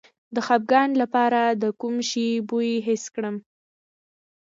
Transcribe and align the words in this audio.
د 0.35 0.37
خپګان 0.47 0.89
لپاره 1.01 1.41
د 1.61 1.63
کوم 1.79 1.95
شي 2.09 2.27
بوی 2.49 2.71
حس 2.85 3.03
کړم؟ 3.15 3.35